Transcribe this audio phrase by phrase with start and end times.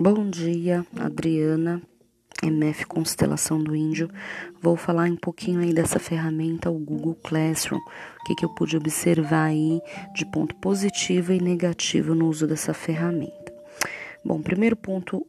[0.00, 1.82] Bom dia, Adriana,
[2.40, 4.08] MF Constelação do Índio.
[4.62, 8.76] Vou falar um pouquinho aí dessa ferramenta, o Google Classroom, o que, que eu pude
[8.76, 9.80] observar aí
[10.14, 13.52] de ponto positivo e negativo no uso dessa ferramenta.
[14.24, 15.26] Bom, primeiro ponto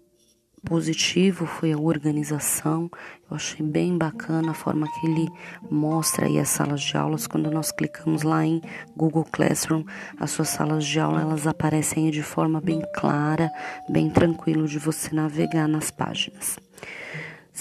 [0.60, 2.90] positivo foi a organização.
[3.30, 5.28] Eu achei bem bacana a forma que ele
[5.70, 7.28] mostra aí as salas de aulas.
[7.28, 8.62] Quando nós clicamos lá em
[8.96, 9.84] Google Classroom,
[10.20, 13.50] as suas salas de aula elas aparecem aí de forma bem clara,
[13.90, 16.58] bem tranquilo de você navegar nas páginas.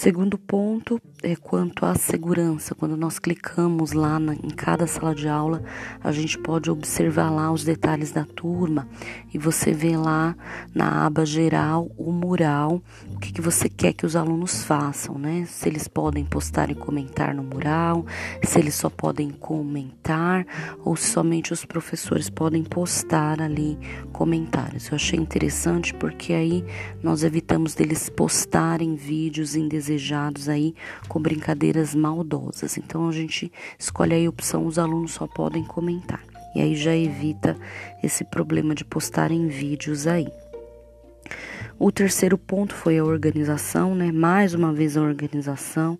[0.01, 2.73] Segundo ponto é quanto à segurança.
[2.73, 5.61] Quando nós clicamos lá na, em cada sala de aula,
[6.01, 8.87] a gente pode observar lá os detalhes da turma
[9.33, 10.35] e você vê lá
[10.73, 12.81] na aba geral o mural,
[13.13, 15.45] o que, que você quer que os alunos façam, né?
[15.47, 18.05] Se eles podem postar e comentar no mural,
[18.43, 20.45] se eles só podem comentar
[20.83, 23.77] ou se somente os professores podem postar ali
[24.11, 24.87] comentários.
[24.89, 26.65] Eu achei interessante porque aí
[27.03, 30.75] nós evitamos deles postarem vídeos indesejados desejados aí
[31.07, 32.77] com brincadeiras maldosas.
[32.77, 36.28] Então a gente escolhe aí a opção os alunos só podem comentar.
[36.53, 37.55] E aí já evita
[38.03, 40.27] esse problema de postarem vídeos aí.
[41.81, 44.11] O terceiro ponto foi a organização, né?
[44.11, 45.97] Mais uma vez a organização,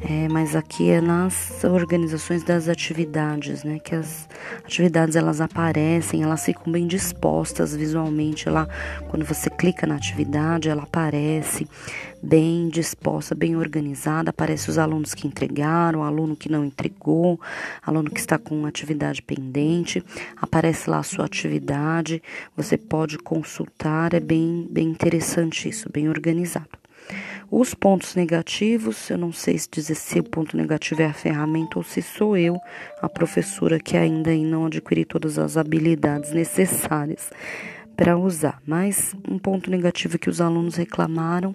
[0.00, 3.80] é, mas aqui é nas organizações das atividades, né?
[3.80, 4.28] Que as
[4.64, 8.68] atividades elas aparecem, elas ficam bem dispostas visualmente lá.
[9.08, 11.66] Quando você clica na atividade, ela aparece
[12.22, 14.30] bem disposta, bem organizada.
[14.30, 17.40] Aparece os alunos que entregaram, aluno que não entregou,
[17.84, 20.02] aluno que está com atividade pendente.
[20.40, 22.22] Aparece lá a sua atividade.
[22.56, 26.68] Você pode consultar, é bem, bem interessante isso, bem organizado.
[27.50, 31.78] Os pontos negativos, eu não sei se dizer se o ponto negativo é a ferramenta
[31.78, 32.58] ou se sou eu,
[33.00, 37.30] a professora que ainda não adquiri todas as habilidades necessárias
[37.96, 38.60] para usar.
[38.66, 41.54] Mas um ponto negativo que os alunos reclamaram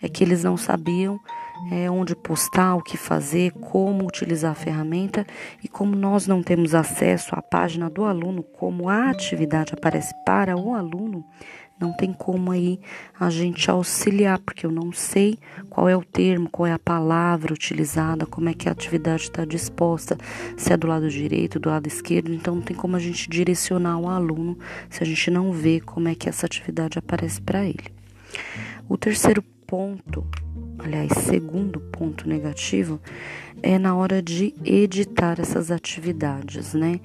[0.00, 1.18] é que eles não sabiam
[1.70, 5.26] é, onde postar, o que fazer, como utilizar a ferramenta
[5.62, 10.56] e como nós não temos acesso à página do aluno, como a atividade aparece para
[10.56, 11.24] o aluno,
[11.80, 12.78] não tem como aí
[13.18, 17.54] a gente auxiliar, porque eu não sei qual é o termo, qual é a palavra
[17.54, 20.18] utilizada, como é que a atividade está disposta,
[20.56, 23.98] se é do lado direito, do lado esquerdo, então não tem como a gente direcionar
[23.98, 24.58] o aluno
[24.88, 27.90] se a gente não vê como é que essa atividade aparece para ele.
[28.88, 30.26] O terceiro ponto
[30.84, 33.00] aliás, segundo ponto negativo,
[33.62, 37.00] é na hora de editar essas atividades, né?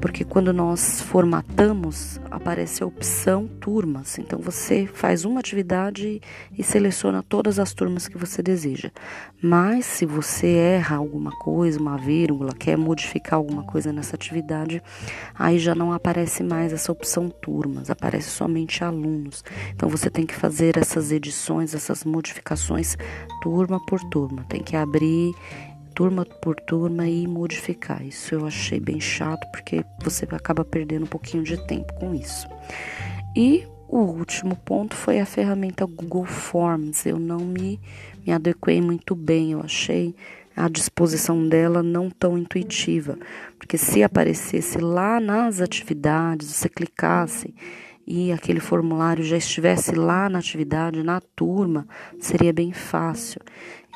[0.00, 4.18] Porque quando nós formatamos, aparece a opção turmas.
[4.18, 6.20] Então você faz uma atividade
[6.56, 8.90] e seleciona todas as turmas que você deseja.
[9.40, 14.82] Mas se você erra alguma coisa, uma vírgula, quer modificar alguma coisa nessa atividade,
[15.34, 19.44] aí já não aparece mais essa opção turmas, aparece somente alunos.
[19.74, 22.96] Então você tem que fazer essas edições, essas modificações
[23.42, 24.44] turma por turma.
[24.48, 25.32] Tem que abrir
[25.94, 28.04] turma por turma e modificar.
[28.04, 32.46] Isso eu achei bem chato porque você acaba perdendo um pouquinho de tempo com isso.
[33.36, 37.06] E o último ponto foi a ferramenta Google Forms.
[37.06, 37.80] Eu não me,
[38.26, 40.14] me adequei muito bem, eu achei
[40.56, 43.18] a disposição dela não tão intuitiva,
[43.58, 47.52] porque se aparecesse lá nas atividades, você clicasse
[48.06, 51.86] e aquele formulário já estivesse lá na atividade, na turma,
[52.20, 53.40] seria bem fácil.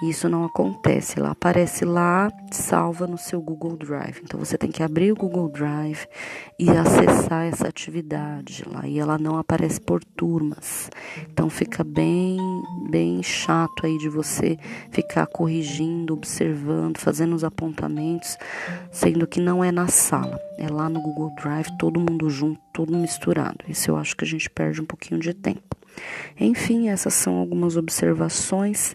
[0.00, 4.20] Isso não acontece, ela aparece lá, salva no seu Google Drive.
[4.22, 6.06] Então você tem que abrir o Google Drive
[6.56, 10.88] e acessar essa atividade lá e ela não aparece por turmas.
[11.32, 12.38] Então fica bem,
[12.88, 14.56] bem chato aí de você
[14.92, 18.36] ficar corrigindo, observando, fazendo os apontamentos,
[18.92, 22.96] sendo que não é na sala, é lá no Google Drive, todo mundo junto, tudo
[22.96, 23.64] misturado.
[23.68, 25.77] Isso eu acho que a gente perde um pouquinho de tempo.
[26.38, 28.94] Enfim, essas são algumas observações.